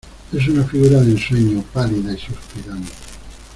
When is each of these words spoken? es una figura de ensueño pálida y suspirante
es 0.35 0.47
una 0.47 0.63
figura 0.63 0.99
de 1.01 1.11
ensueño 1.11 1.61
pálida 1.71 2.11
y 2.11 2.17
suspirante 2.17 2.89